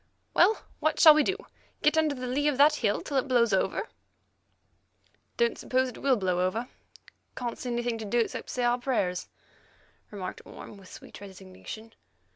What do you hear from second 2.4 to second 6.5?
of the hill until it blows over?" "Don't suppose it will blow